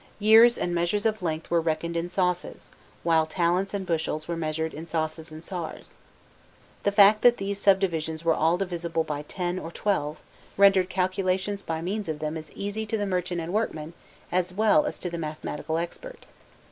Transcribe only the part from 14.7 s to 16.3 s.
as to the mathematical expert.